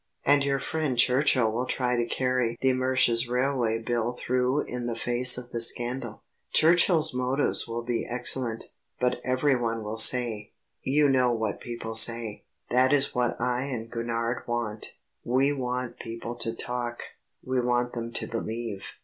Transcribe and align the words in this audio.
And 0.25 0.43
your 0.43 0.57
friend 0.57 0.97
Churchill 0.97 1.51
will 1.51 1.67
try 1.67 1.95
to 1.95 2.07
carry 2.07 2.57
de 2.59 2.73
Mersch's 2.73 3.29
railway 3.29 3.77
bill 3.77 4.13
through 4.13 4.61
in 4.61 4.87
the 4.87 4.95
face 4.95 5.37
of 5.37 5.51
the 5.51 5.61
scandal. 5.61 6.23
Churchill's 6.49 7.13
motives 7.13 7.67
will 7.67 7.83
be 7.83 8.07
excellent, 8.09 8.63
but 8.99 9.21
everyone 9.23 9.83
will 9.83 9.97
say... 9.97 10.53
You 10.81 11.07
know 11.07 11.31
what 11.31 11.61
people 11.61 11.93
say... 11.93 12.45
That 12.71 12.91
is 12.91 13.13
what 13.13 13.39
I 13.39 13.65
and 13.65 13.91
Gurnard 13.91 14.47
want. 14.47 14.87
We 15.23 15.53
want 15.53 15.99
people 15.99 16.33
to 16.33 16.55
talk; 16.55 17.03
we 17.43 17.61
want 17.61 17.93
them 17.93 18.11
to 18.11 18.25
believe...." 18.27 18.81